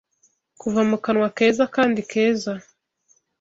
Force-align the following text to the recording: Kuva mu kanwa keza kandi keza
Kuva 0.61 0.81
mu 0.89 0.97
kanwa 1.03 1.27
keza 1.37 1.63
kandi 1.75 1.99
keza 2.11 2.53